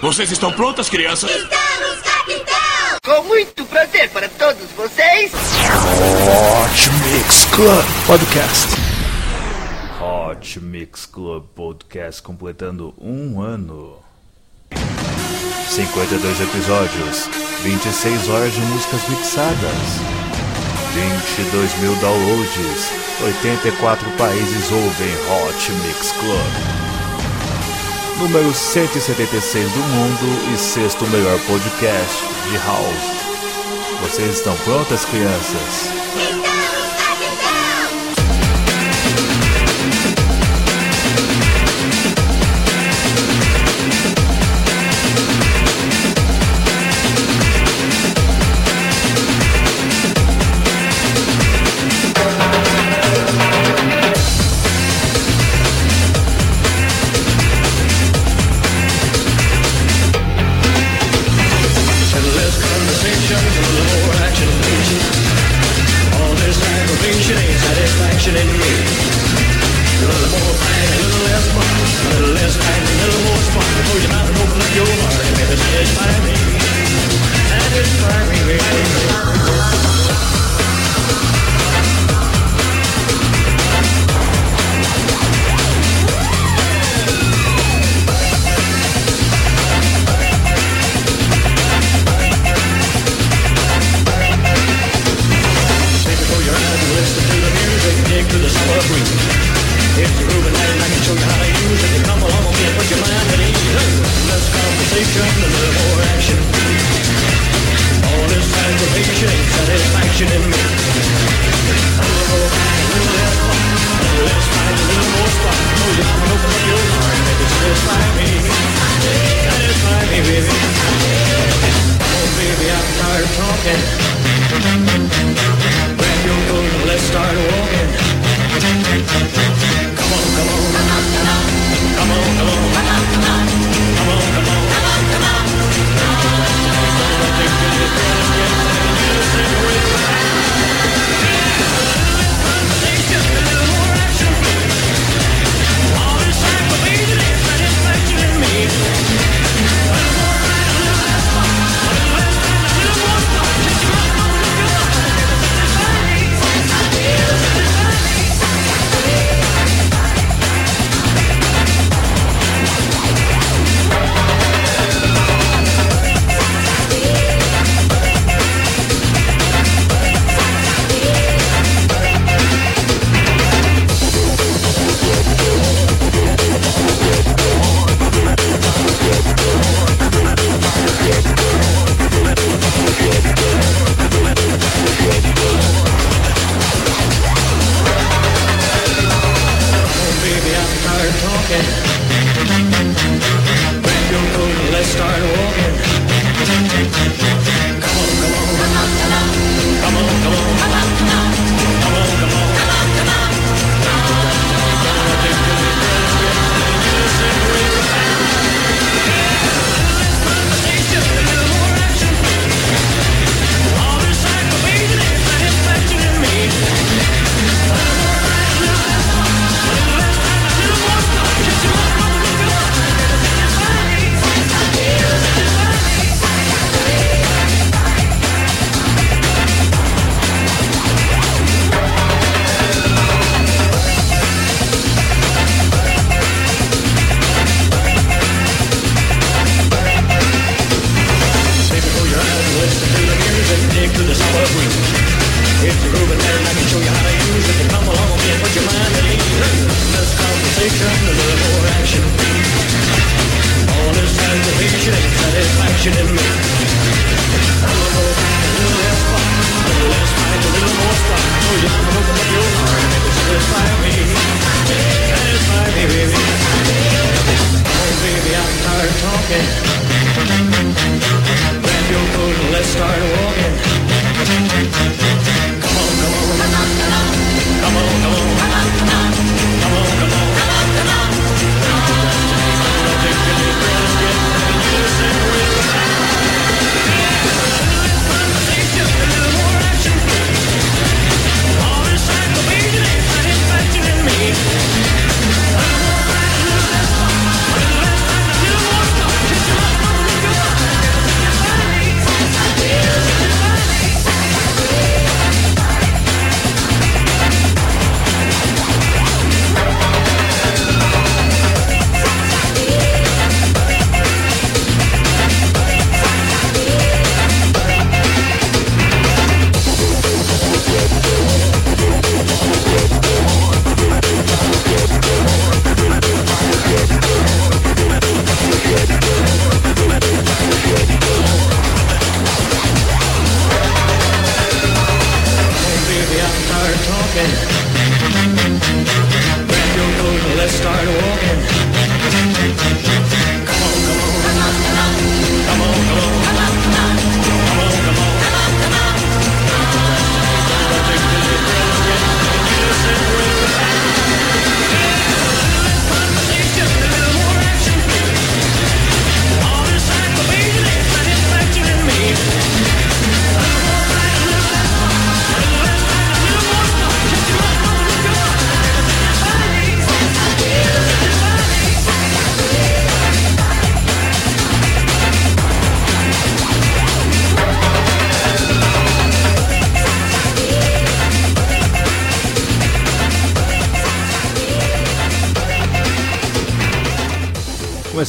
Vocês 0.00 0.32
estão 0.32 0.50
prontas, 0.50 0.88
crianças? 0.88 1.30
Estamos, 1.30 2.00
capitão! 2.00 2.98
Com 3.04 3.22
muito 3.24 3.66
prazer 3.66 4.08
para 4.08 4.30
todos 4.30 4.70
vocês. 4.70 5.30
Hot 5.30 6.90
Mix 7.12 7.44
Club 7.44 7.84
Podcast. 8.06 8.68
Hot 10.00 10.60
Mix 10.60 11.04
Club 11.04 11.44
Podcast 11.54 12.22
completando 12.22 12.94
um 12.98 13.42
ano. 13.42 13.98
52 15.68 16.40
episódios, 16.40 17.28
26 17.62 18.28
horas 18.30 18.54
de 18.54 18.60
músicas 18.60 19.06
mixadas. 19.06 19.58
22 20.94 21.78
mil 21.78 21.94
downloads, 21.96 22.90
84 23.22 24.10
países 24.12 24.72
ouvem 24.72 25.12
Hot 25.28 25.72
Mix 25.72 26.10
Club 26.12 26.89
número 28.20 28.52
176 28.52 29.72
do 29.72 29.78
mundo 29.78 30.52
e 30.52 30.58
sexto 30.58 31.06
melhor 31.08 31.40
podcast 31.46 32.22
de 32.50 32.58
House. 32.58 33.30
Vocês 34.02 34.34
estão 34.34 34.54
prontas, 34.58 35.06
crianças? 35.06 36.49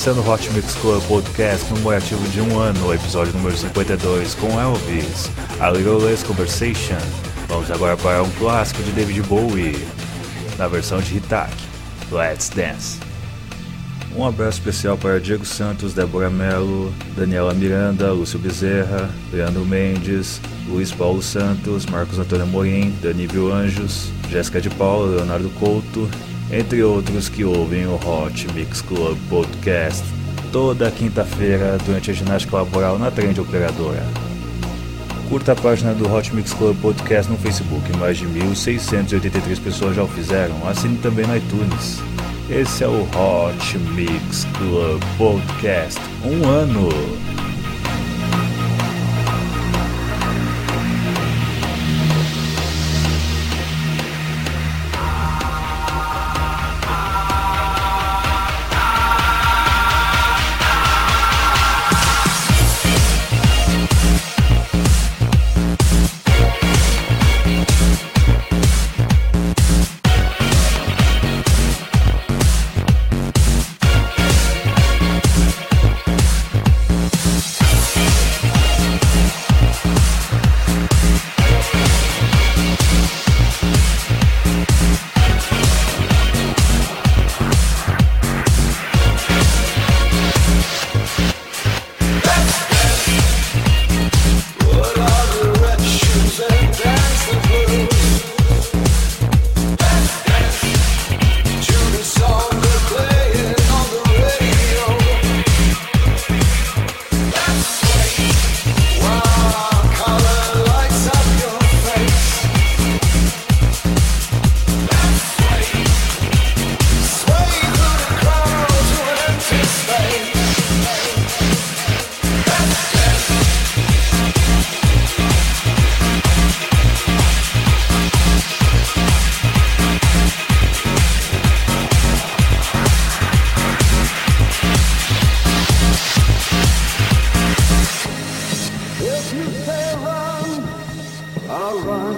Começando 0.03 0.25
o 0.25 0.31
Hot 0.31 0.49
Mix 0.53 0.73
Club 0.77 1.03
Podcast 1.03 1.63
comemorativo 1.67 2.27
de 2.29 2.41
um 2.41 2.57
ano, 2.57 2.91
episódio 2.91 3.31
número 3.33 3.55
52 3.55 4.33
com 4.33 4.59
Elvis, 4.59 5.29
A 5.59 5.69
Little 5.69 5.99
Less 5.99 6.25
Conversation. 6.25 6.97
Vamos 7.47 7.69
agora 7.69 7.95
para 7.95 8.23
um 8.23 8.29
clássico 8.31 8.81
de 8.81 8.89
David 8.93 9.21
Bowie, 9.21 9.77
na 10.57 10.67
versão 10.67 10.99
de 11.01 11.17
Hitak, 11.17 11.53
Let's 12.11 12.49
Dance. 12.49 12.97
Um 14.15 14.25
abraço 14.25 14.57
especial 14.57 14.97
para 14.97 15.19
Diego 15.19 15.45
Santos, 15.45 15.93
Débora 15.93 16.31
Mello, 16.31 16.91
Daniela 17.15 17.53
Miranda, 17.53 18.11
Lúcio 18.11 18.39
Bezerra, 18.39 19.07
Leandro 19.31 19.63
Mendes, 19.63 20.41
Luiz 20.67 20.91
Paulo 20.91 21.21
Santos, 21.21 21.85
Marcos 21.85 22.17
Antônio 22.17 22.47
Morim, 22.47 22.89
Danívio 23.03 23.53
Anjos, 23.53 24.09
Jéssica 24.31 24.59
de 24.59 24.71
Paula, 24.71 25.17
Leonardo 25.17 25.51
Couto, 25.59 26.09
entre 26.51 26.83
outros 26.83 27.29
que 27.29 27.45
ouvem 27.45 27.85
o 27.85 27.95
Hot 27.95 28.47
Mix 28.53 28.81
Club 28.81 29.17
Podcast 29.29 30.03
toda 30.51 30.91
quinta-feira 30.91 31.77
durante 31.85 32.11
a 32.11 32.13
ginástica 32.13 32.57
laboral 32.57 32.99
na 32.99 33.09
Trend 33.09 33.39
Operadora. 33.39 34.03
Curta 35.29 35.53
a 35.53 35.55
página 35.55 35.93
do 35.93 36.13
Hot 36.13 36.35
Mix 36.35 36.51
Club 36.53 36.75
Podcast 36.81 37.31
no 37.31 37.37
Facebook, 37.37 37.89
mais 37.97 38.17
de 38.17 38.25
1.683 38.25 39.61
pessoas 39.63 39.95
já 39.95 40.03
o 40.03 40.07
fizeram. 40.07 40.67
Assine 40.67 40.97
também 40.97 41.25
no 41.25 41.37
iTunes. 41.37 41.99
Esse 42.49 42.83
é 42.83 42.87
o 42.87 43.03
Hot 43.03 43.77
Mix 43.77 44.45
Club 44.57 45.01
Podcast. 45.17 46.01
Um 46.25 46.45
ano! 46.49 47.30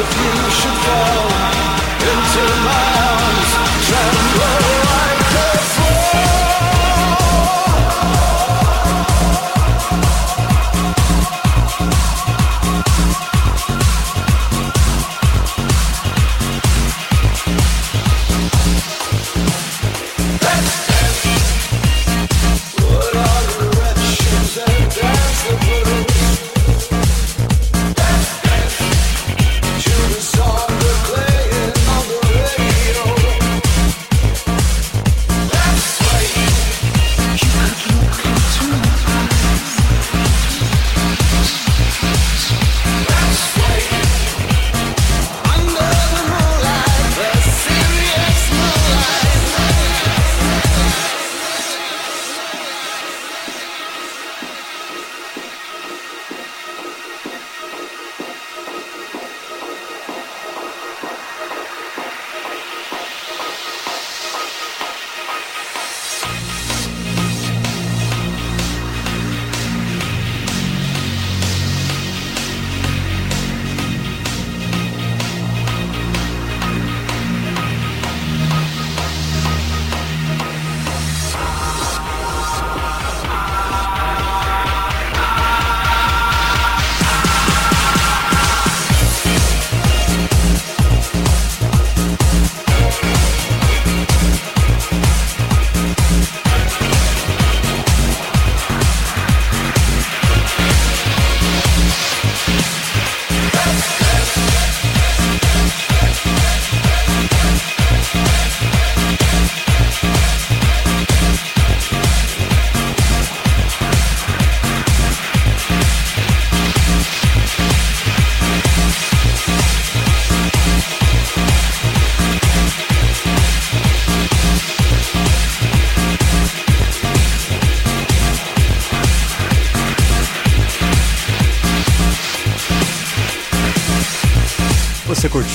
if 0.00 0.08
you 0.22 0.34
should 0.58 0.78
fall 0.86 1.28
into 2.10 2.44
my 2.68 2.89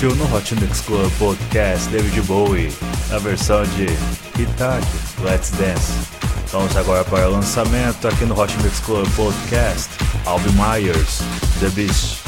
curtiu 0.06 0.16
no 0.16 0.36
Hot 0.36 0.56
Mix 0.56 0.82
Club 0.82 1.12
Podcast 1.18 1.90
David 1.90 2.22
Bowie, 2.24 2.72
na 3.10 3.18
versão 3.18 3.64
de 3.64 3.86
Hitag, 4.40 4.86
Let's 5.24 5.50
Dance. 5.52 5.94
Vamos 6.52 6.76
agora 6.78 7.04
para 7.04 7.28
o 7.28 7.32
lançamento 7.32 8.08
aqui 8.08 8.26
no 8.26 8.40
Hot 8.40 8.56
Mix 8.62 8.80
Club 8.82 9.08
Podcast, 9.16 9.90
Alvin 10.26 10.52
Myers, 10.52 11.22
The 11.60 11.70
Beast. 11.70 12.20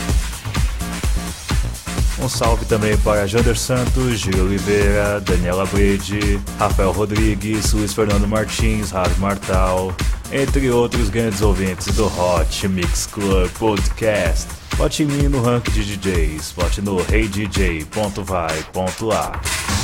Um 2.20 2.28
salve 2.28 2.66
também 2.66 2.98
para 2.98 3.28
Jander 3.28 3.58
Santos, 3.58 4.20
Gil 4.20 4.46
Oliveira, 4.46 5.22
Daniela 5.22 5.66
Brede, 5.68 6.40
Rafael 6.58 6.92
Rodrigues, 6.92 7.74
Luiz 7.74 7.94
Fernando 7.94 8.28
Martins, 8.28 8.90
Ravi 8.90 9.20
Martal, 9.20 9.94
entre 10.32 10.72
outros 10.72 11.10
grandes 11.10 11.42
ouvintes 11.42 11.94
do 11.96 12.08
Hot 12.08 12.68
Mix 12.68 13.06
Club 13.06 13.52
Podcast. 13.52 14.67
Vote 14.78 15.02
em 15.02 15.08
mim 15.08 15.28
no 15.28 15.42
ranking 15.42 15.72
de 15.72 15.98
DJs, 15.98 16.52
vote 16.52 16.82
no 16.84 17.02
reidj.vai.lá. 17.02 17.82
Check 19.42 19.77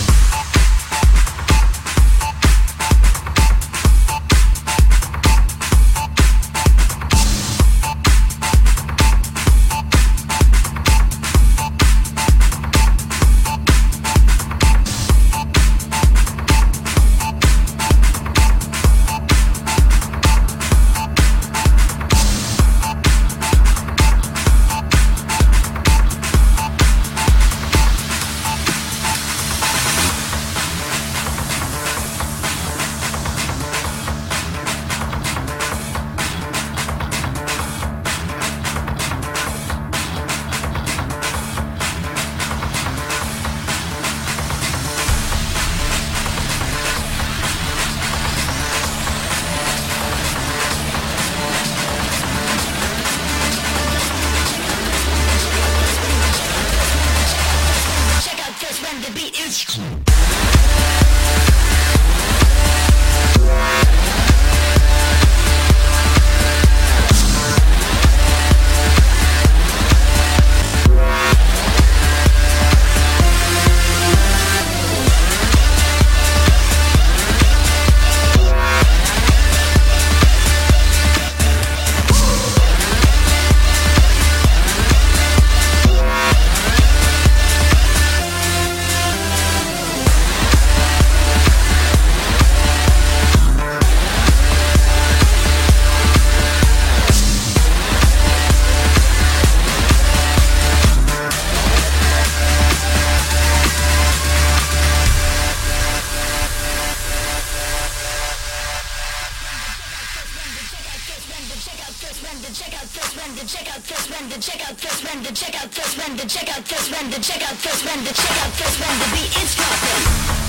when 113.25 113.35
the 113.35 113.45
check 113.45 113.67
out 113.73 113.83
this 113.83 114.09
when 114.09 114.29
the 114.29 114.37
check 114.39 114.69
out 114.69 114.77
this 114.77 115.03
when 115.03 115.23
the 115.23 115.31
check 115.31 115.55
out 115.55 115.71
this 115.71 115.95
when 115.97 116.17
the 116.17 116.25
check 116.25 116.49
out 116.49 116.65
this 116.65 116.91
when 116.91 117.09
the 117.09 117.19
check 117.19 117.41
out 117.47 117.55
this 117.63 117.85
when 117.85 118.03
the 118.03 118.13
check 118.13 118.37
out 118.43 118.51
this 118.59 118.75
when 118.81 118.99
the 118.99 119.05
beat 119.13 119.31
is 119.41 119.55
dropping. 119.55 120.43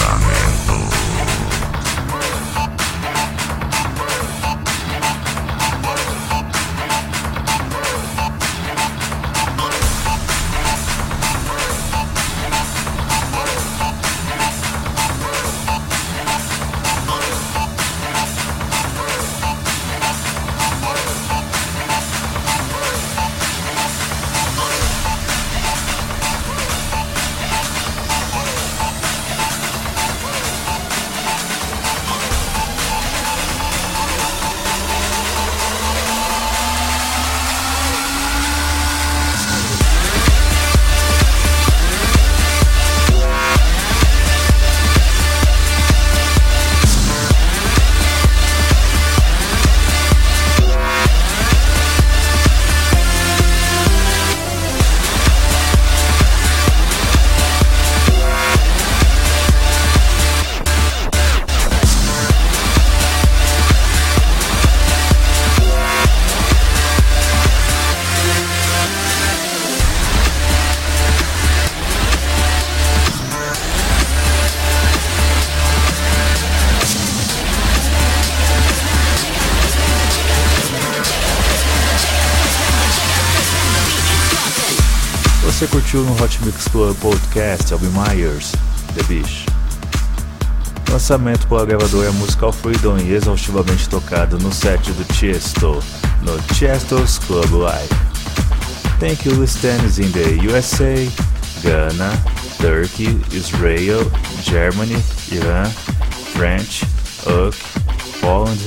Você 0.00 0.49
Mix 86.50 86.66
Club 86.66 86.96
Podcast 86.96 87.70
Alvin 87.70 87.92
Myers, 87.92 88.50
The 88.94 89.04
Beach. 89.04 89.46
Lançamento 90.90 91.46
pela 91.46 91.64
gravadora 91.64 92.10
Musical 92.10 92.50
Freedom 92.50 92.98
e 92.98 93.14
exaustivamente 93.14 93.88
tocado 93.88 94.36
no 94.36 94.52
set 94.52 94.90
do 94.90 95.04
Tiesto, 95.04 95.80
no 96.22 96.36
Tiesto's 96.52 97.18
Club 97.18 97.52
Live. 97.52 97.88
Thank 98.98 99.26
you 99.26 99.36
listeners 99.36 100.00
in 100.00 100.10
the 100.10 100.44
USA, 100.44 101.08
Ghana, 101.62 102.20
Turkey, 102.58 103.16
Israel, 103.32 104.10
Germany, 104.42 105.00
Iran, 105.30 105.70
French, 106.34 106.82
UK, 107.28 107.54
Poland, 108.20 108.58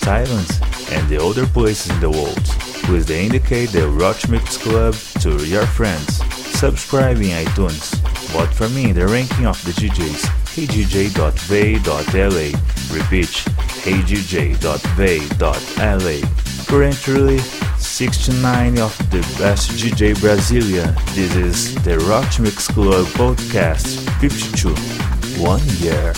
Thailand, 0.00 0.48
and 0.90 1.06
the 1.10 1.22
other 1.22 1.46
places 1.46 1.90
in 1.90 2.00
the 2.00 2.08
world. 2.08 2.44
Please 2.86 3.10
indicate 3.10 3.72
the 3.72 3.86
Rock 3.88 4.26
Mix 4.30 4.56
Club 4.56 4.94
to 5.20 5.44
your 5.44 5.66
friends. 5.66 6.25
Subscribe 6.56 7.18
in 7.18 7.44
iTunes. 7.44 7.94
Vote 8.32 8.52
for 8.54 8.68
me 8.70 8.88
in 8.88 8.94
the 8.94 9.06
ranking 9.06 9.46
of 9.46 9.62
the 9.66 9.72
DJs. 9.72 10.24
heydj.vay.la. 10.56 11.76
Repeat, 12.96 13.28
heydj.vay.la. 13.84 14.56
Currently, 16.66 17.38
69 17.78 18.78
of 18.78 18.96
the 19.10 19.20
best 19.38 19.70
DJ 19.72 20.14
Brasilia. 20.14 20.94
This 21.14 21.36
is 21.36 21.74
the 21.84 21.98
Rock 22.08 22.40
Mix 22.40 22.68
Club 22.68 23.04
Podcast 23.08 24.00
52. 24.20 24.70
One 25.42 25.60
year. 25.78 26.14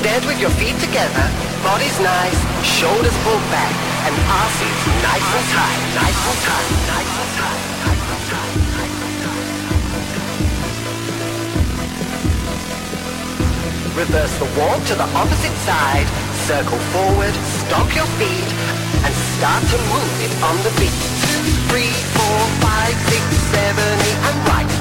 Stand 0.00 0.24
with 0.24 0.40
your 0.40 0.48
feet 0.56 0.72
together, 0.80 1.28
body's 1.60 2.00
nice, 2.00 2.40
shoulders 2.64 3.12
pulled 3.20 3.44
back, 3.52 3.68
and 4.08 4.16
arses 4.32 4.80
nice 5.04 5.28
and 5.36 5.46
tight, 5.52 5.80
nice 5.92 6.20
and 6.24 6.40
tight, 6.40 6.68
nice 6.88 7.12
and 7.20 7.32
tight. 7.36 7.60
Reverse 13.92 14.32
the 14.40 14.48
walk 14.56 14.80
to 14.88 14.94
the 14.96 15.04
opposite 15.12 15.56
side, 15.68 16.08
circle 16.48 16.80
forward, 16.96 17.34
stomp 17.68 17.94
your 17.94 18.08
feet, 18.16 18.48
and 19.04 19.12
start 19.36 19.60
to 19.68 19.76
move 19.92 20.16
it 20.24 20.32
on 20.40 20.56
the 20.64 20.72
beat. 20.80 20.96
Two, 21.28 21.44
three, 21.68 21.92
four, 22.16 22.40
five, 22.64 22.96
six, 23.04 23.20
seven, 23.52 24.00
eight, 24.00 24.16
and 24.16 24.48
right. 24.48 24.79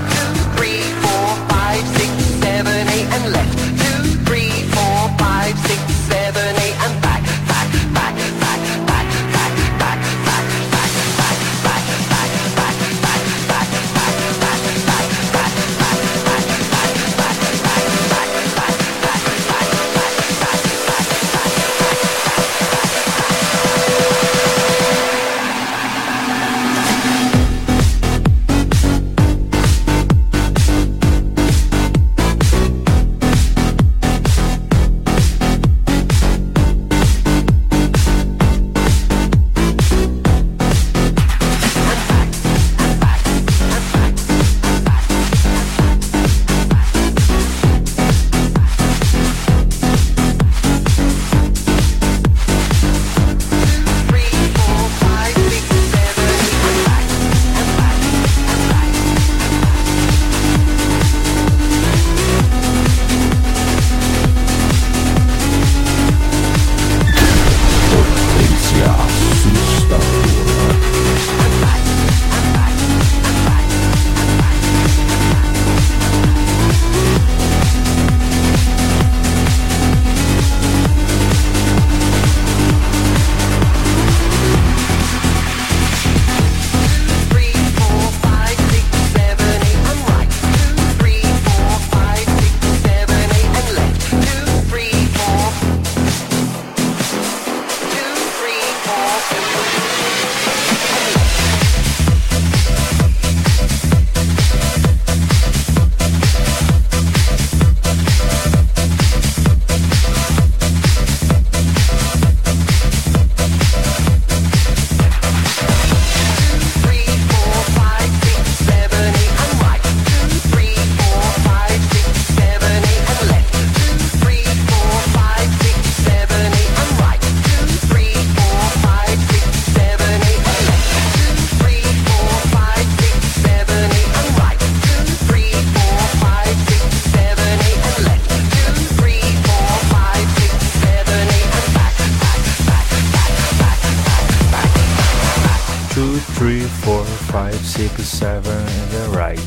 6, 147.79 148.03
7 148.03 148.51
and 148.51 148.91
the 148.91 149.17
right. 149.17 149.39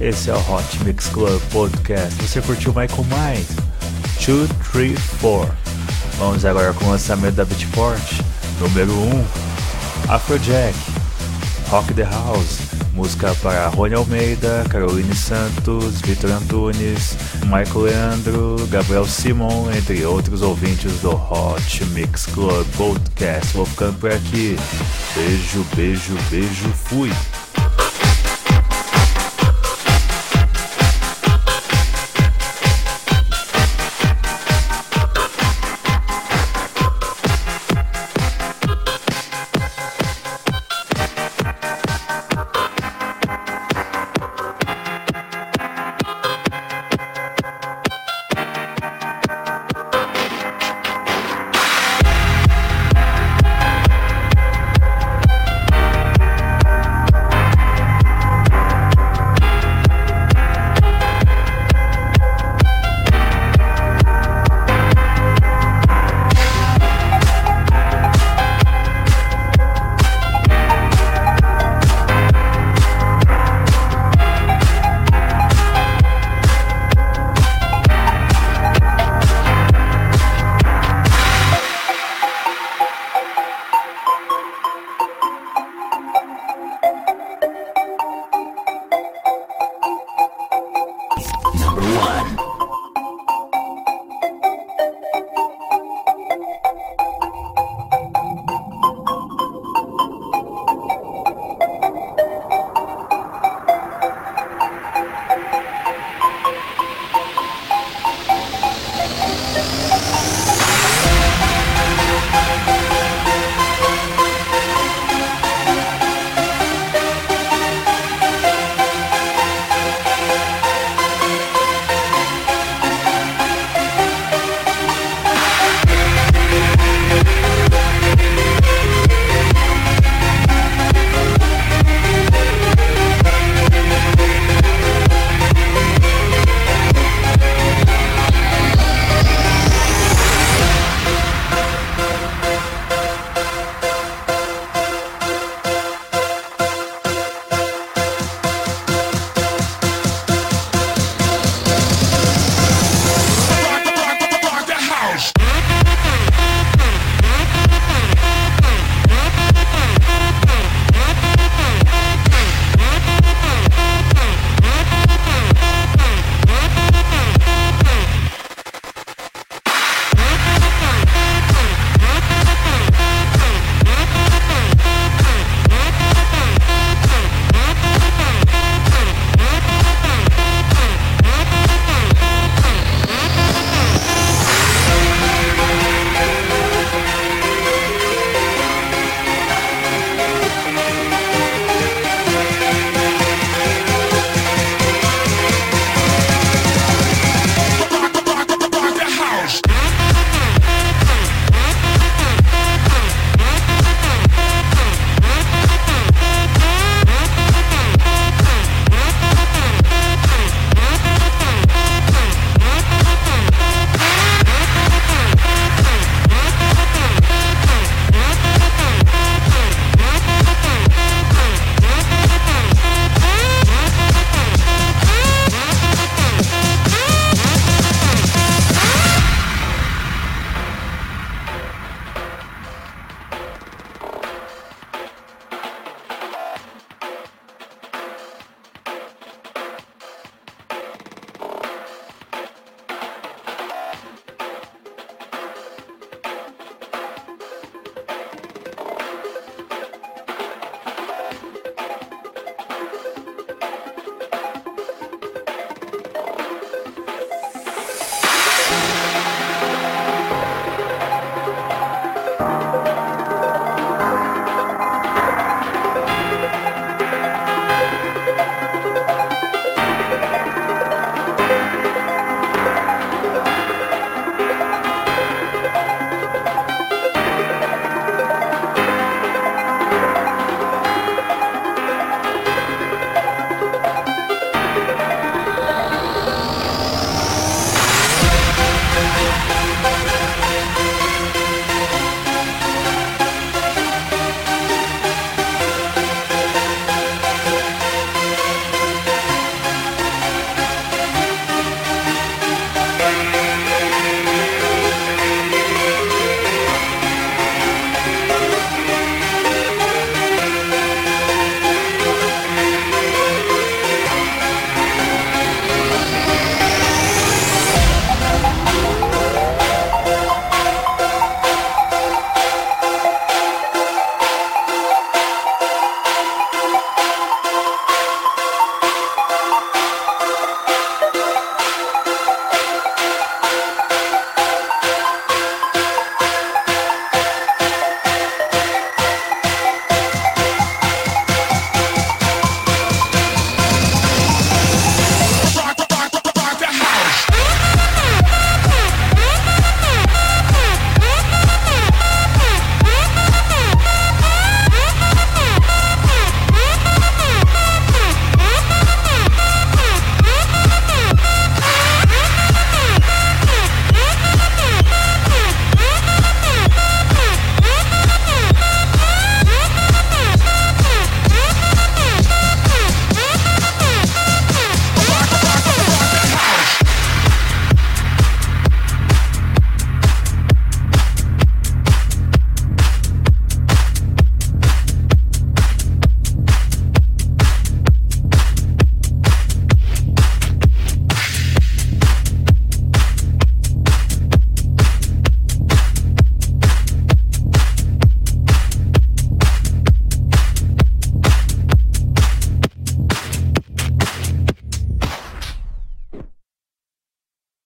Esse 0.00 0.30
é 0.30 0.34
o 0.34 0.38
Hot 0.38 0.84
Mix 0.84 1.06
Club 1.08 1.40
Podcast. 1.52 2.14
Você 2.22 2.40
curtiu 2.40 2.72
Michael 2.72 3.04
Mind? 3.04 3.46
2, 4.24 4.48
3, 4.72 4.98
4. 5.20 5.54
Vamos 6.18 6.44
agora 6.44 6.72
com 6.72 6.86
o 6.86 6.90
lançamento 6.90 7.34
da 7.34 7.44
Beatport. 7.44 8.20
Número 8.58 8.92
1, 8.92 9.24
Afrojack, 10.08 10.76
Rock 11.68 11.94
the 11.94 12.02
House. 12.02 12.81
Música 13.02 13.34
para 13.42 13.66
Rony 13.66 13.94
Almeida, 13.96 14.64
Caroline 14.70 15.12
Santos, 15.12 16.00
Vitor 16.02 16.30
Antunes, 16.30 17.16
Michael 17.46 17.86
Leandro, 17.86 18.64
Gabriel 18.68 19.04
Simon, 19.06 19.72
entre 19.76 20.06
outros 20.06 20.40
ouvintes 20.40 21.00
do 21.00 21.10
Hot 21.10 21.84
Mix 21.86 22.26
Club 22.26 22.64
Podcast. 22.76 23.54
Vou 23.54 23.66
ficando 23.66 23.98
por 23.98 24.12
aqui. 24.12 24.56
Beijo, 25.16 25.66
beijo, 25.74 26.16
beijo, 26.30 26.68
fui! 26.74 27.10